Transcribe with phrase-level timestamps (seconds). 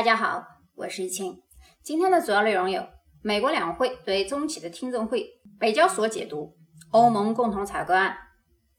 [0.00, 0.42] 大家好，
[0.76, 1.42] 我是易清。
[1.82, 2.82] 今天的主要内容有：
[3.20, 5.28] 美国两会对中企的听证会，
[5.58, 6.56] 北交所解读，
[6.90, 8.16] 欧盟共同采购案，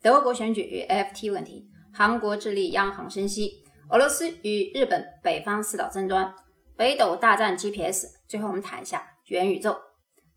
[0.01, 6.33] 德国选举与 FT 问题，韩国智利央行升息，俄罗斯与日本北方四岛争端，
[6.75, 8.07] 北斗大战 GPS。
[8.27, 9.77] 最后我们谈一下元宇宙。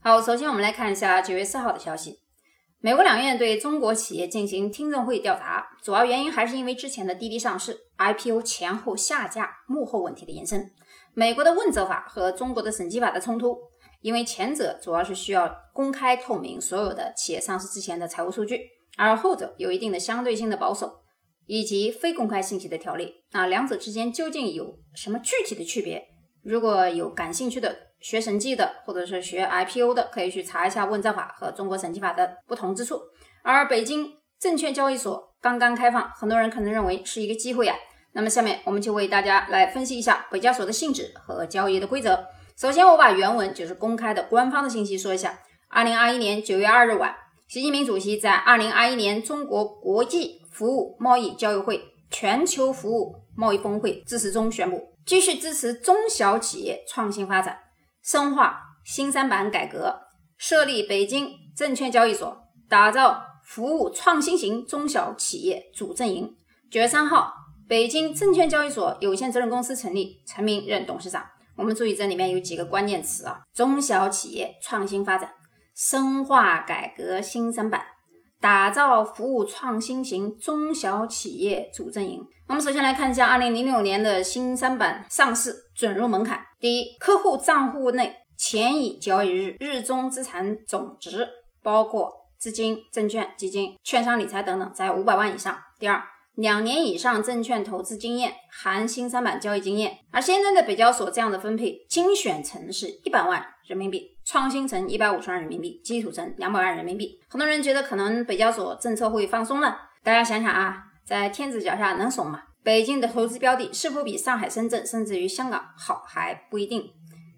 [0.02, 2.23] 好，首先我们来看一下九月四号的消息。
[2.84, 10.70] 美国两院对中国企业进行听证会调查，主要原因还是因为之前的滴滴上市、IPO 前后下架、幕后问题的延伸。
[11.14, 13.56] 美国的问责法和中国的审计法的冲突，
[14.02, 18.60] 因为前者主要是需要公开透明所有的企业上市之前的财务数据，
[18.98, 20.92] 而后者有一定的相对性的保守
[21.46, 23.14] 以及非公开信息的条例。
[23.32, 26.06] 那两者之间究竟有什么具体的区别？
[26.42, 27.74] 如果有感兴趣的。
[28.04, 33.00] 学审计的，或者是学 IPO 的，可以去查一下问责法和中国审计法的不同之处。
[33.42, 34.06] 而北京
[34.38, 37.74] 证券交易所刚刚开放，很多人可能认为是一个机会啊。
[38.12, 42.22] 那么下面我们就为大家来分析一下北交所的性质和交易的规则。
[42.58, 45.40] 首先，我把原文就是公开的官方的信息说一下。
[45.70, 47.16] 二零二一年九月二日晚，
[47.48, 57.63] 习近平主席在二零二一年中国国际服务贸易交易会全球服务贸易峰会致辞中宣布，继续支持中小企业创新发展。
[58.04, 59.98] 深化新三板改革，
[60.36, 62.36] 设立北京证券交易所，
[62.68, 66.36] 打造服务创新型中小企业主阵营。
[66.70, 67.32] 九月三号，
[67.66, 71.24] 北京证券交易所有限责任公司成立，陈明任董事长。
[71.56, 75.32] 我们注意这里面有几个关键词啊：中小企业创新发展、
[75.74, 77.82] 深化改革新三板、
[78.44, 82.22] 打造服务创新型中小企业主阵营。
[82.46, 86.38] 我们首先来看一下二零零六年的新三板上市准入门槛。
[86.60, 91.26] 第一，客户账户内前一交易日日中资产总值，
[91.62, 95.58] 包括资金、证券、基金、券商理财等等，在五百万以上。
[95.78, 96.02] 第二，
[96.34, 100.00] 两年以上证券投资经验，含新三板交易经验。
[100.10, 107.18] 而现在的北交所这样的分配，精选层是一百万人民币，创新层一百五十万人民币，基础层两百万人民币。
[107.28, 110.84] 很多人觉得可能北交所政策会放松了，大家想想啊。
[111.04, 112.40] 在天子脚下能怂吗？
[112.62, 116.82] 北京的投资标的是否比上海、深圳甚至于香港好还不一定。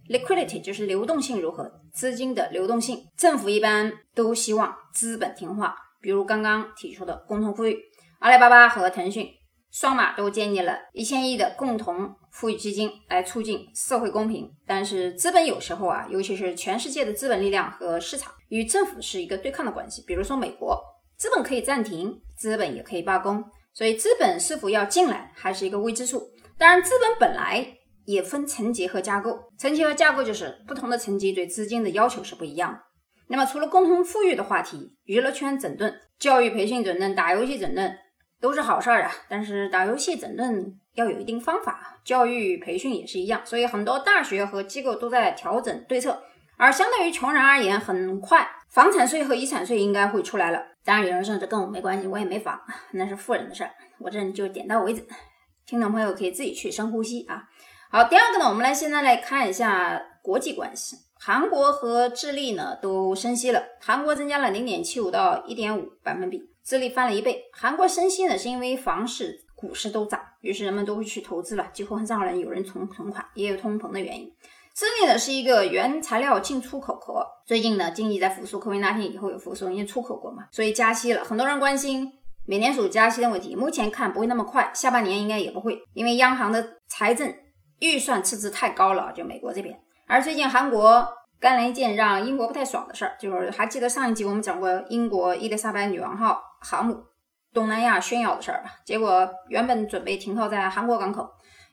[0.08, 3.04] Liquidity 就是流动性如何，资金的流动性。
[3.16, 7.76] 政府一般都希望资本听话，比如刚刚提出的共同富裕，
[8.20, 9.28] 阿里巴巴和腾讯
[9.78, 14.50] 双马都建立了一千亿的共同富裕基金来促进社会公平。
[14.66, 20.02] 但是资本有时候啊，尤其是全世界的资本力量和市场与政府是一个对抗的关系。
[20.06, 20.82] 比如说美国，
[21.18, 23.44] 资本可以暂停，资本也可以罢工。
[23.74, 26.26] 所以资本是否要进来，还是一个未知数。
[26.56, 27.74] 当然，资本本来
[28.06, 32.80] 也分层级和架构，层级和架构就是不同的层级对资金的要求是不一样的。
[33.28, 37.94] 那么，除了共同富裕的话题，娱乐圈整顿、教育培训整顿、打游戏整顿
[38.40, 39.12] 都是好事儿啊。
[39.28, 43.40] 但是，打游戏整顿要有一定方法，教育培训也是一样。
[43.44, 46.22] 所以，很多大学和机构都在调整对策。
[46.58, 50.62] 而相对于穷人而言，很快房产税和遗产税应该会出来了。
[50.84, 52.58] 当然，有人说这跟我没关系，我也没房，
[52.92, 53.70] 那是富人的事儿。
[53.98, 55.06] 我这就点到为止，
[55.66, 57.42] 听众朋友可以自己去深呼吸啊。
[57.90, 60.96] 好，第二个呢，我们来现在来看一下国际关系。
[61.18, 67.44] 韩国和智利呢都升息了，韩国增加了零点七五到一点五百分比，资历翻了一倍。
[67.52, 74.28] 韩国升息呢是因为房市、股市都涨，于是人们都会去投资了，几乎很少人有人存存款，也有通膨的原因。
[74.74, 81.22] 资历呢是一个原材料进出口国，最近呢经济在复苏，科威那天以后有复苏，因为出口国嘛，所以加息了。
[81.22, 82.12] 很多人关心
[82.44, 87.32] 美联储加息的问题，目前看不会那么快，下半年应该也不会，因为央行的财政
[87.78, 89.78] 预算赤字太高了，就美国这边。
[90.08, 91.06] 而最近韩国
[91.38, 97.04] 干了一件让英国不太爽的事儿，就是还记得上一集我们讲过英国伊丽莎白女王号航母
[97.52, 98.70] 东南亚炫耀的事儿吧？
[98.84, 101.28] 结果原本准备停靠在韩国港口。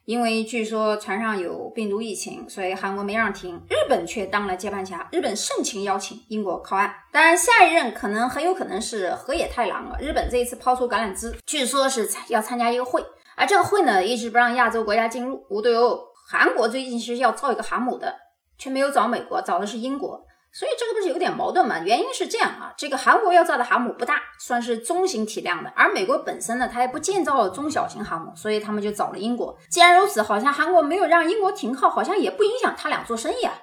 [0.06, 5.08] 因为据说船上有病毒疫情，所以韩国没让停，日本却当了接盘侠。
[5.14, 9.98] 日本盛情邀请英国靠岸，当然下一任可能很有可能是河野太郎了。
[10.02, 13.02] 日本这一次抛出橄榄枝，据说是要参加一个会，
[13.38, 15.42] 而这个会呢一直不让亚洲国家进入。
[15.50, 15.98] 无对欧，
[16.28, 18.14] 韩国最近是要造一个航母的，
[18.58, 20.22] 却没有找美国，找的是英国。
[20.54, 21.80] 所以这个不是有点矛盾吗？
[21.80, 29.58] 原因是这样啊，这个韩国要造的航母不大，算是中型体量的，而美国本身呢，它也不建造中小型航母，所以他们就找了英国。
[29.68, 33.54] 既然如此，好像韩国没有让英国停靠，好像也不影响他俩做生意啊。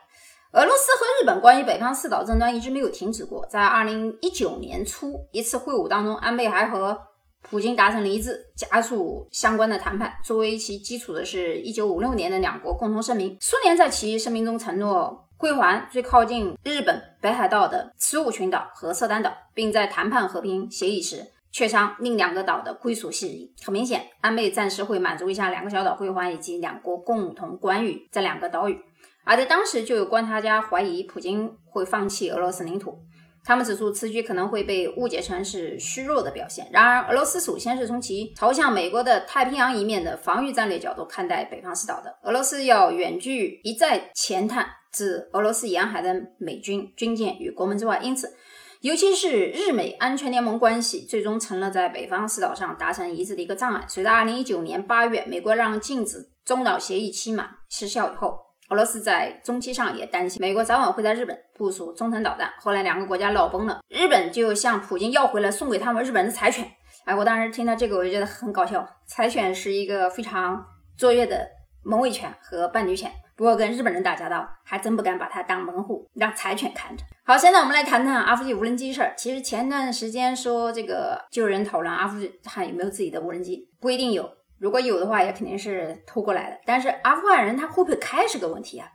[0.53, 7.01] 俄罗斯和日本关于北方四岛争端一直没有停止过，在二零一九年初一次会晤当中，安倍还和
[7.43, 10.13] 普京达成了一致，加速相关的谈判。
[10.25, 15.29] 作为其基础的是一九五六年的两国共同声明，苏联在其声明中承诺。
[15.41, 23.51] 归还最靠近日本北海道的十五群岛和色丹岛，并在谈判和平协议时磋商另两个岛的归属事宜。
[23.65, 28.79] 很明显，安倍暂时会满足一下两个小岛归还以及两国共同管理这两个岛屿。
[29.25, 32.99] 而在当时，就有观察家怀疑普京会放弃俄罗斯领土。
[33.43, 36.69] 他们指出，此举可能会被误解成是虚弱的表现。
[36.71, 42.15] 然而，俄罗斯首先是从其朝向美国的太平洋一面的防御战略角度看待北方四岛的。
[42.25, 48.35] 俄罗斯要远距一再前探至俄罗斯沿海的美军军舰与国门之外，因此，
[48.81, 53.85] 尤其是日美安全联盟关系最终成了在北方四岛上达成一致的一个障碍。
[53.89, 58.39] 随着2019年8月美国让禁止中导协议期满失效以后。
[58.71, 62.49] 俄罗斯在中期上也担心美国早晚会在日本部署中程导弹。
[62.61, 66.65] 后来两个国家闹崩了，日本就向普京要回了送给他们日本的柴犬。
[67.05, 68.89] 哎，我当时听到这个，我就觉得很搞笑。
[69.09, 70.65] 柴犬是一个非常
[70.97, 71.45] 卓越的
[71.83, 73.11] 门卫犬和伴侣犬，
[73.41, 77.03] 不过跟日本人打交道，还真不敢把它当门户，让柴犬看着。
[77.25, 79.15] 好，现在我们来谈谈阿富汗无人机事儿。
[79.17, 84.31] 其实前段时间说这个就有人讨论阿富汗有没有自己的无人机，不一定有。
[84.59, 86.61] 如果有的话，也肯定是偷过来的。
[86.67, 88.87] 但是阿富汗人他会不会开是个问题啊？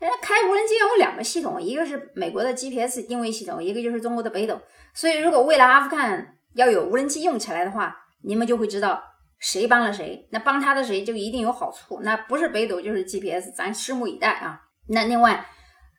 [0.00, 4.60] 人家开无人机有两个系统，一个是美国的 GPS 定位系统，一个就是中国的北斗。
[4.94, 9.00] 所以如果未来阿富汗要有无人机用起来的话，你们就会知道
[9.38, 10.28] 谁帮了谁。
[10.30, 12.00] 那帮他的谁就一定有好处。
[12.02, 14.60] 那不是北斗就是 GPS，咱拭目以待啊。
[14.88, 15.46] 那另外，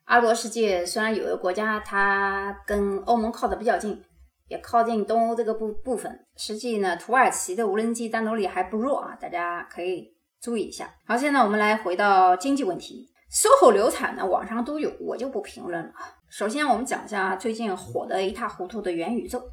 [0.05, 4.03] 阿罗世界虽然有个国家它跟欧盟靠的比较近。
[4.49, 10.89] 也靠近东欧这个部部分，实际呢，土耳其的无人机战斗力还不弱啊，大家可以注意一下。
[11.05, 15.91] 好，现在我们来回到经济问题，SOHO 流产呢，网上都有，我就不评论了。
[16.29, 19.43] 首先，我们讲一下最近火得一塌糊涂的元宇宙。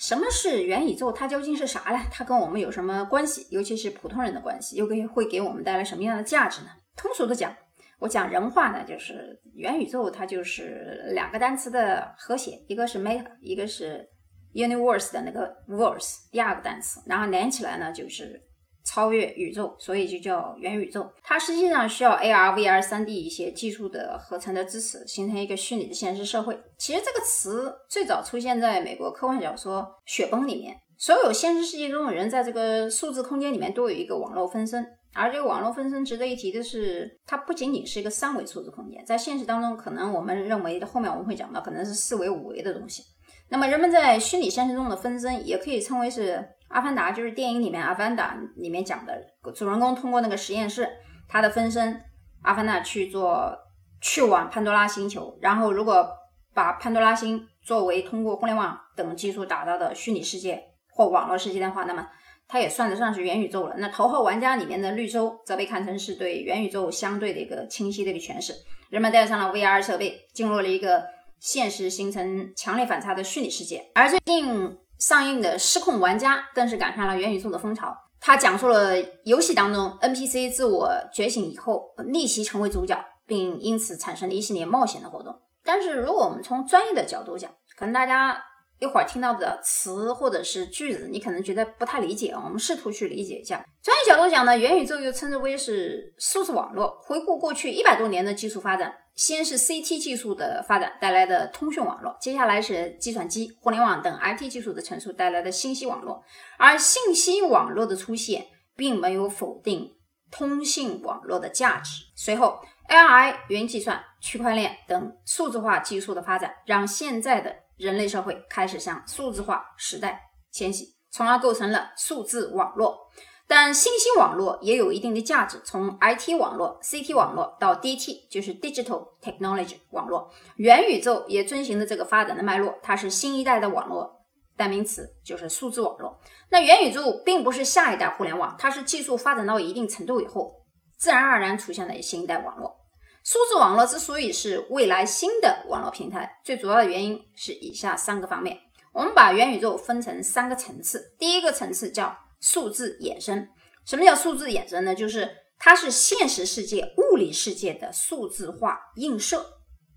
[0.00, 1.12] 什么是元宇宙？
[1.12, 2.00] 它究竟是啥呢？
[2.10, 3.46] 它跟我们有什么关系？
[3.50, 6.68] 尤其是普通人的关系，又给会给我们带来什么样的价值呢？
[6.96, 7.54] 通俗的讲，
[7.98, 14.08] 我讲人话呢，就是元宇宙它就是两个单词的和谐，一个是 meta，一个是。
[14.52, 18.42] Universe 的那个 verse 第二个单词，然后连起来呢就是
[18.84, 21.08] 超越宇宙，所以就叫元宇宙。
[21.22, 26.58] 它实际上需要 AR、VR、3D 一些技术的合成的支持，形成一个虚拟的现实社会。
[26.78, 30.76] 其实这个词最早出现在美国科幻小说《雪崩》里面。
[30.98, 43.02] 所有现实世界中的人在这个数字空间里面都有一个网络分身，而这个网络分身值得一提的是，它不仅仅是一个三维数字空间，在现实当中，可能我们认为后面我们会讲到，可能是四维、五维的东西。
[43.48, 46.34] 那么，人们在虚拟现实中的分身也可以称为是
[46.70, 49.14] 《阿凡达》，就是电影里面《阿凡达》里面讲的
[49.54, 50.88] 主人公通过那个实验室，
[51.28, 52.02] 他的分身
[52.42, 53.54] 阿凡达去做
[54.00, 56.08] 去往潘多拉星球，然后如果
[56.54, 62.06] 把潘多拉星作为通过互联网等技术打造的虚拟世界或网络世界的话，那么
[62.48, 63.74] 它也算得上是元宇宙了。
[63.78, 68.54] 那《头号玩家》里面的绿洲则被看成是对元宇宙相对的一个清晰的一个诠释。
[68.88, 71.04] 人们戴上了 VR 设备，进入了一个。
[71.42, 77.92] 现实形成强烈反差的虚拟世界，而最近上映的《失控玩家》更是赶上了元宇宙的风潮。
[78.20, 78.94] 它讲述了
[79.24, 81.82] 游戏当中 NPC 自我觉醒以后
[82.12, 85.34] 逆袭成为主角，并因此产生了一系列冒险的活动。
[85.64, 88.40] 但是，如果我们从专业的角度讲，可能大家。
[88.80, 92.42] 一会儿听到的词或者是句子，你可能觉得不太理解啊。
[92.42, 93.62] 我们试图去理解一下。
[93.82, 96.98] 专业角度讲呢，元宇宙又称之为是数字网络。
[97.02, 106.22] 回顾过去一百多年的技术发展，先是 CT 技术的发展带来的通讯网络，接下来是计算机、互联网等 IT 技术的成熟带来的信息网络。
[106.58, 109.90] 而信息网络的出现，并没有否定
[110.30, 112.04] 通信网络的价值。
[112.16, 120.20] 随后，AI、云计算、区块链等数字化技术的发展，让现在的人类社会开始向数字化时代
[120.52, 123.08] 迁徙，从而构成了数字网络。
[123.48, 130.30] 但信息网络也有一定的价值，从 IT 网络、CT 网络到 DT，就是 Digital Technology 网络。
[130.56, 134.26] 元宇宙也遵循着这个发展的脉络，它是新一代的网络
[134.58, 136.20] 代名词，就是数字网络。
[136.50, 140.52] 那元宇宙并不是下一代互联网，它是技术发展到一定程度以后，
[140.98, 142.76] 自然而然出现的新一代网络。
[143.22, 148.58] 数字网络之所以是未来新的网络平台，最主要的原因是以下三个方面。
[148.92, 151.14] 我们把元宇宙分成三个层次。
[151.18, 153.48] 第一个层次叫数字衍生。
[153.84, 154.94] 什么叫数字衍生呢？
[154.94, 159.44] 就是它是现实世界、物理世界的数字化映射。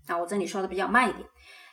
[0.06, 1.24] 啊，我这里说的比较慢一点。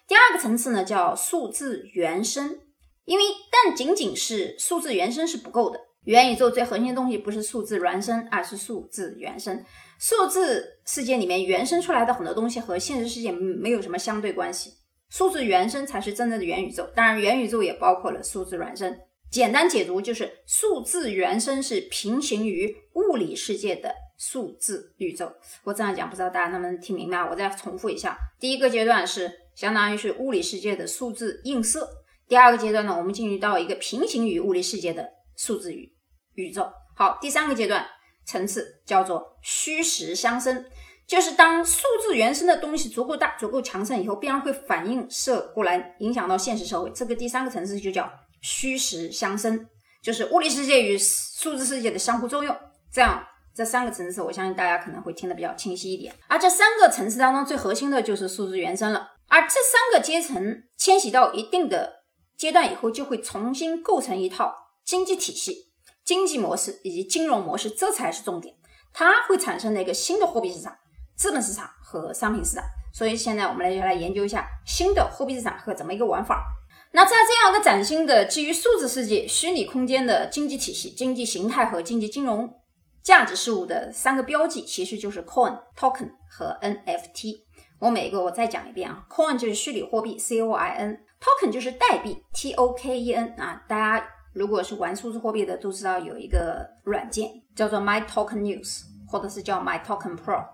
[0.08, 2.60] 第二个层次呢叫数字原生。
[3.06, 5.80] 因为但仅仅是数字原生是不够的。
[6.04, 9.64] 元宇宙最核心的东西不是数字孪生，而是数字原生。
[10.02, 14.74] 数字世界里面原生出来的很多东西和现实世界没有什么相对关系，
[15.12, 16.90] 数字原生才是真正的元宇宙。
[16.96, 18.98] 当然，元宇宙也包括了数字孪生。
[19.30, 25.32] 简单解读就是，数字原生是平行于物理世界的数字宇宙。
[25.64, 27.20] 我这样讲，不知道大家能不能听明白？
[27.30, 31.82] 我再重复一下：第一个阶段是相当于是物理世界的数字映射；
[32.28, 35.94] 第二个阶段呢，我们进入到一个平行于物理世界的数字宇
[36.34, 36.68] 宇宙。
[36.96, 37.86] 好，第三个阶段
[38.26, 40.66] 层次叫做虚实相生，
[41.08, 46.90] 就是当数字原生的东西足够大、足够强盛以后，必然会反映射过来，影响到现实社会。
[46.92, 48.12] 这个第三个层次就叫
[48.42, 49.68] 虚实相生，
[50.04, 52.56] 就是物理世界与数字世界的相互作用。
[52.92, 53.28] 这样。
[53.54, 56.16] 这三个层次，我相信大家可能会听得比较清晰一点。
[56.30, 59.10] 而这三个层次当中，最核心的就是数字原生了。
[59.28, 61.92] 而这三个阶层迁徙到一定的
[62.38, 65.71] 阶段以后，就会重新构成一套经济体系、
[66.04, 68.56] 经济模式以及金融模式，这才是重点。
[68.94, 70.76] 它会产生的一个新的货币市场、
[71.16, 72.64] 资本市场和商品市场。
[72.94, 76.46] 所以现在我们来就来研究一下新的货币市场和怎么一个玩法。
[76.92, 82.54] 那在这样一个崭新的基于数字世界、虚拟空间的经济体系、经济形态和经济金融。
[83.02, 87.42] 价值事物的三个标记其实就是 coin、token 和 NFT。
[87.80, 93.64] 我每一个我再讲一遍啊，coin 就是虚拟货币，c o i n；token 就是代币，t o k e n 啊。
[93.68, 100.46] 大家如果是玩数字货币的都知道有一个软件叫做 My Token News，或者是叫 My Token Pro，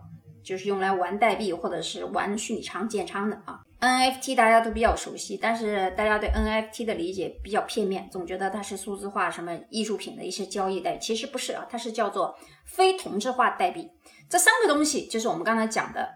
[0.43, 3.61] 就是用来玩代币或者是玩虚拟仓建仓的啊。
[3.79, 13.87] NFT 大家都比较熟悉，但是大家对 NFT 的理解比较片面，总觉得它是数字化什么艺术品的一些交易代，其实不是啊，它是叫做非同质化代币。
[14.27, 16.09] 这三个东西就是我们刚才讲的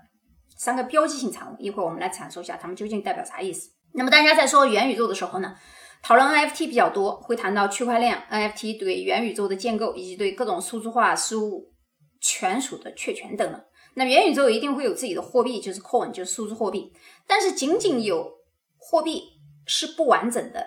[0.58, 3.70] 三个标记性产物，一会儿我们来阐述一下它们究竟代表啥意思。
[3.94, 5.56] 那么大家在说元宇宙的时候呢，
[6.01, 11.72] 讨论 NFT 比较多，会谈到区块链、NFT 对元宇宙的建构以及对各种数字化事物
[12.20, 13.63] 权属的确权等等。
[13.93, 16.91] 那元宇宙一定会有自己的货币，就是 coin，就是数字货币。
[17.27, 18.31] 但是仅仅有
[18.77, 19.22] 货币
[19.65, 20.65] 是不完整的，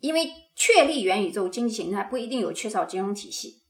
[0.00, 3.62] 因为确立元宇宙经济形态不一定有缺少金融体系。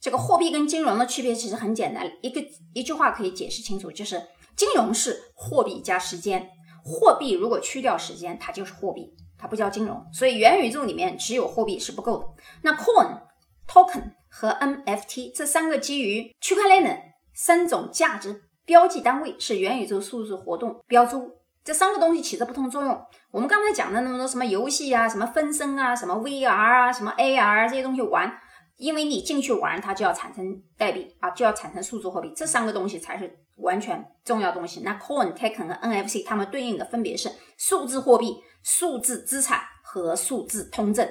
[0.00, 4.22] 这个货币跟金融的区别其实很简单，一个一句话可以解释清楚，就是
[4.54, 6.48] 金融是货币加时间，
[6.84, 10.04] 货币如果去掉时间，它就是货币，它不叫金融。
[10.12, 12.26] 所以元宇宙里面只有货币是不够的。
[12.62, 13.20] 那 coin、
[13.68, 16.96] token 和 NFT 这三个基于区块链的。
[17.38, 21.30] 三种价值标记单位是元宇宙数字活动标注，
[21.62, 22.98] 这三个东西起着不同作用。
[23.30, 28.32] 我们刚才讲的那么多什么游戏啊、什么分身啊、什么 VR 啊、什么 AR 这些东西玩，
[28.76, 34.80] 因为你进去玩，它就要产生代币啊，就要产生数字货币，这三个东西才是完全重要东西。
[34.80, 41.08] 那 Coin、Token 和 NFC 它们对应的分别是数字货币、数字资产和数字通证。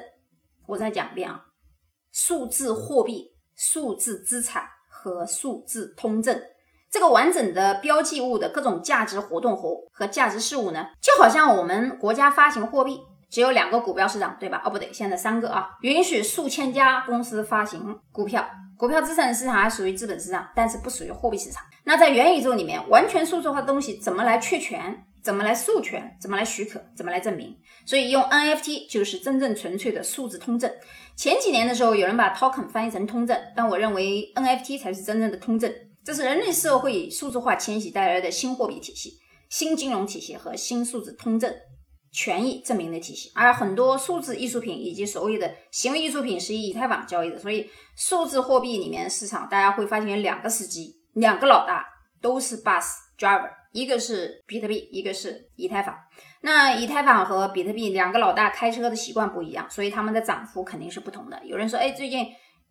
[0.67, 1.45] 我再讲一遍啊，
[2.11, 4.69] 数字货币、数字资产。
[4.97, 6.41] 和数字通证，
[6.89, 14.61] 这个完整的标记物的各种价值活动和和价值事物呢，就好像我们国家发行货币，只有两个股票市场，对吧？
[14.65, 18.45] 哦，不对，现在三个啊，允许数千家公司发行股票，
[18.77, 21.63] 股票资产市场还属于资本市场，但是不属于货币市场。
[21.83, 25.03] 那在元宇宙里面，完全数字化的东西怎么来确权？
[25.23, 26.15] 怎么来授权？
[26.21, 26.79] 怎么来许可？
[26.95, 27.57] 怎么来证明？
[27.83, 30.71] 所以用 NFT 就是真正纯粹的数字通证。
[31.15, 35.73] 前几年的时候，有人把 token 翻译成通证，但我认为 NFT 才是真正的通证。
[36.03, 39.13] 这是人类社会数字化迁徙带来的新货币体系、
[39.49, 41.51] 新金融体系和新数字通证
[42.15, 43.29] 权益证明的体系。
[43.35, 51.85] 而很多数字艺术品以及所谓的行为艺术品是以以太坊交易的，所以数字货币里面市场大家会发现两个司机，两个老大
[52.21, 52.85] 都是 bus
[53.19, 55.93] driver，一个是比特币，一个是以太坊。
[56.39, 61.41] 那以太坊和比特币两个老大开车的习惯不一样，所以他们的涨幅肯定是不同的。
[61.45, 62.25] 有人说，哎，最近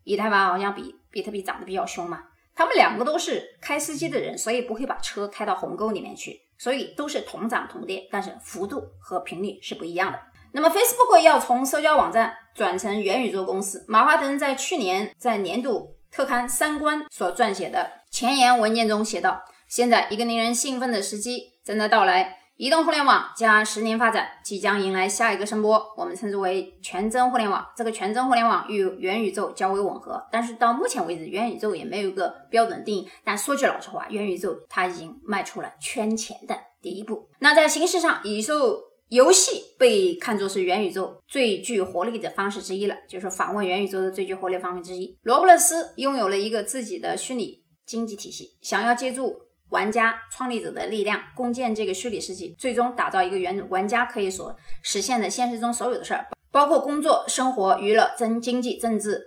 [0.05, 2.23] 以太坊好像比比特币涨得比较凶嘛？
[2.57, 10.21] 他们两个都是开司机的人，所以不会把车开到鸿沟里面去，所以都是同涨同跌，但是幅度和频率是不一样的。
[10.53, 27.67] 那么 Facebook 要从社交网站转成元宇宙公司，马化腾在去年在年度特刊《三观》所撰写的前言文件中写道：“现在一个令人兴奋的时机正在到来。”移动互联网加十年发展即将迎来下一个声波，我们称之为全真互联网。
[27.77, 33.09] 这个全真互联网与元宇宙较为吻合，但是到目前为止，元宇宙也没有一个标准定义。
[33.25, 37.29] 但说句老实话，元宇宙它已经迈出了圈钱的第一步。
[37.41, 45.19] 那在形式上，宇宙游戏被看作是元宇宙最具活力的方式之一了，就是访问元宇宙的最具活力方式之一。
[45.23, 49.44] 罗布勒斯拥有了一个自己的虚拟经济体系，想要借助。
[49.75, 59.21] 玩家创立者的力量，共建这个虚拟世界，最终打造一个原玩家可以所实现的现实中所有的事儿，包括工作、生活、娱乐、真经济、政治、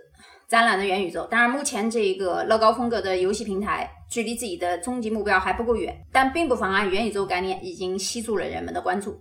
[0.48, 1.26] 展览的元宇宙。
[1.30, 9.20] 当然，目前这个乐高风格的游戏平台距离自己的终极目标还不够远，但并不妨碍元宇宙概念已经吸住了人们的关注。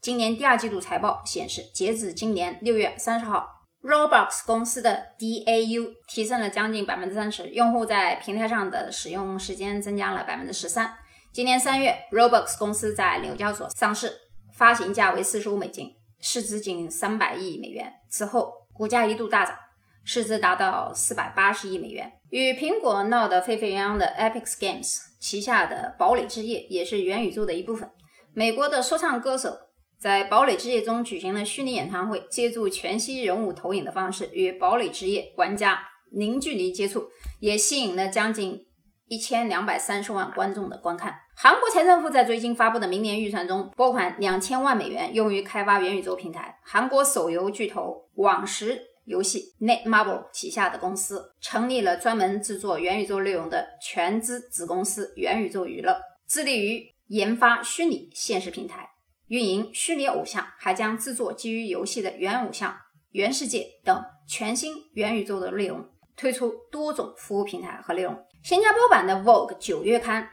[0.00, 3.59] 今年第二季度财报显示，截止今年六月三十号。
[3.82, 10.94] Roblox 公司的 DAU 提升了将近百分之三十，用户在平台上的使用时间增加了百分之十三。
[11.32, 14.12] 今年三月，Roblox 公司在纽交所上市，
[14.52, 17.90] 发行价为四十五美金，市值仅三百亿美元。
[18.10, 19.56] 此后，股价一度大涨，
[20.04, 22.12] 市值达到四百八十亿美元。
[22.28, 27.90] 与苹果闹得沸沸扬扬的 Epic Games 旗下的堡垒之夜也是元宇宙的一部分。
[28.34, 29.56] 美国的说唱歌手
[30.00, 35.78] 在堡垒之夜中举行了虚拟演唱会，借助全息人物投影的方式与堡垒之夜玩家
[36.10, 38.66] 零距离接触，也吸引了将近。
[39.12, 41.12] 一千两百三十万观众的观看。
[41.34, 46.56] 韩国财政部在最近发布的明年预算中拨款两千万美元，用于开发元宇宙平台。
[46.62, 58.88] 韩国手游巨头网石游戏 Netmarble 旗下的公司成立了专门制作元宇宙内容的全资子公司元宇宙娱乐，致力于研发虚拟现实平台，
[59.30, 62.76] 运营虚拟偶像，还将制作基于游戏的元偶像、
[63.12, 68.26] 元世界等全新元宇宙的内容，推出多种服务平台和内容。
[68.42, 70.28] 新加坡版的 Vogue 九月刊，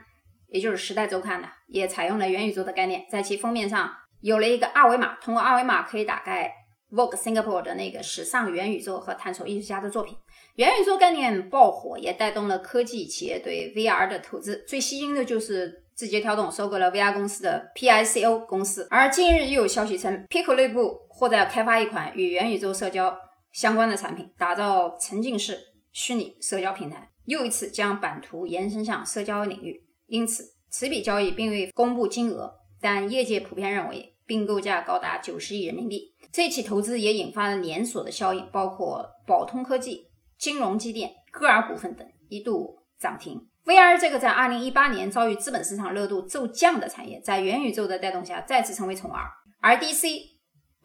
[0.47, 3.87] 也就是《时代周刊》的，也采用了元宇宙的概念，在其封面上
[4.21, 6.51] 有了一个二维码，通过二维码可以打开
[6.89, 10.17] Vogue Singapore 的那个时尚元宇宙和探索艺术家的作品。
[10.55, 14.65] 元宇宙概念爆火，也带动了科技企业对 VR 的投资。
[14.67, 23.17] 最吸睛的就是字节跳动收购了 VR 公司的 PICO 公司，而近日又有消息称，Pico 内部或在开发一款与元宇宙社交
[23.51, 25.57] 相关的产品，打造沉浸式
[25.91, 27.09] 虚拟社交平台。
[27.25, 36.13] 又一次将版图延伸向社交领域，因此此笔交易并未公布金额，但业界普遍认为并购价高达九十亿人民币。
[36.31, 40.05] 这起投资也引发了连锁的效应，包括宝通科技、
[40.37, 43.46] 金融机电、歌尔股份等一度涨停。
[43.67, 49.29] VR 这个在二零一八年遭遇资本市场热度骤降的产业，在元宇宙的带动下再次成为宠儿。
[49.59, 50.21] 而 DC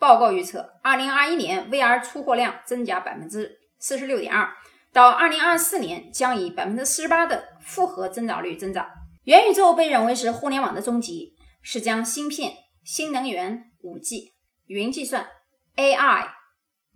[0.00, 4.52] 报告预测，二零二一年 VR 出货量增加百分之四十六点二。
[4.92, 8.88] 到二零二四年，将以百分之四十八的复合增长率增长。
[9.26, 14.32] 元宇宙被认为是互联网的终极，是将芯片、新能源、五 G、
[14.66, 15.24] 云计算、
[15.76, 16.26] AI、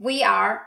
[0.00, 0.58] VR、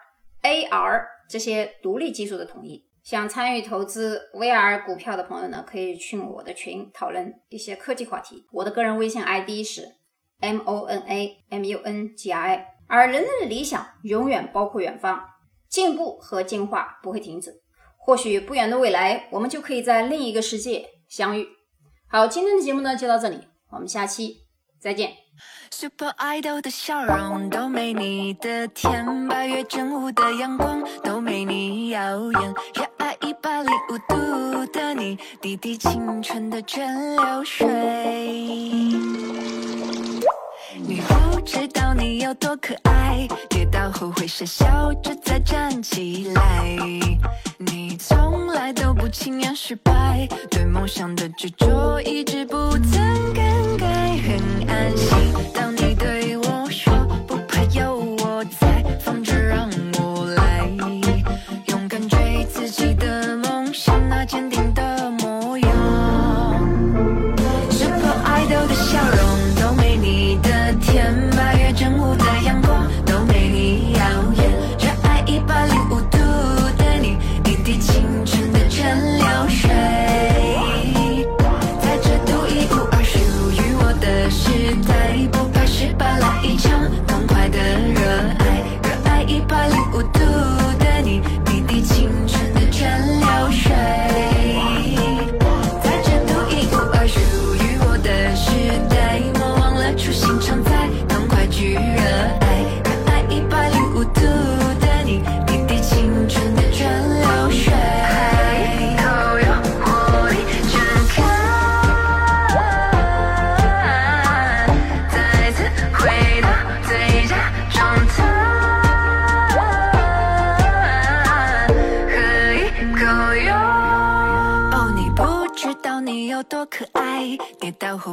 [0.43, 2.88] AR 这些独立技术的统一。
[3.09, 8.45] 想参与投资 VR 股票的朋友呢，可以去我的群讨论一些科技话题。
[8.51, 9.95] 我的个人微信 ID 是
[10.41, 12.67] M O N A M U N G I。
[12.87, 15.25] 而人类的理想永远包括远方。
[15.67, 17.51] 进步和进化不会停止，
[17.97, 21.47] 或许不远的未来，我们就可以在另一个世界相遇。
[22.07, 23.39] 好，今天的节目呢就到这里，
[23.71, 24.41] 我们下期
[24.79, 25.13] 再见。
[25.71, 32.53] Super Idol 的笑容都没你的甜，八月正午的阳光都没你耀眼，
[33.41, 37.67] 热爱一百零五度的你，滴滴青春的蒸馏水。
[40.75, 46.77] 你不知道你有多可爱，跌倒后会傻笑着再站起来。
[47.57, 55.33] 你从来都不轻言失败，对梦想的执着一直不曾更改，很安心。
[55.53, 55.75] 当
[64.51, 64.88] 那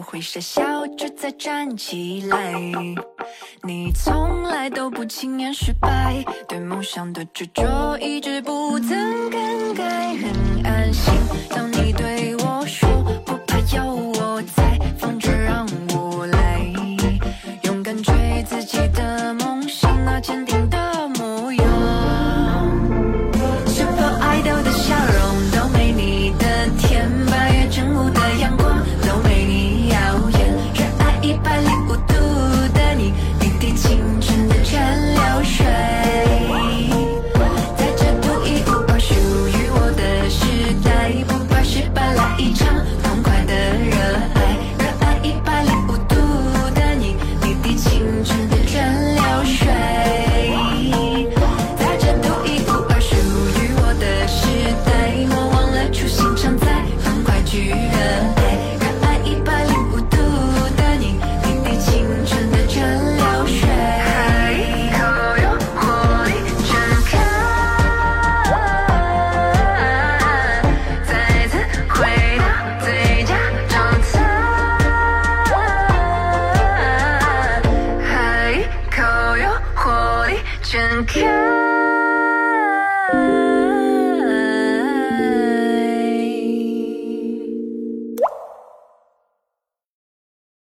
[0.06, 2.54] 会傻笑着再站起来。
[3.64, 11.12] 你从来都不轻言失败，对梦想的执着一直不曾更改，很安心。
[11.50, 12.35] 当你对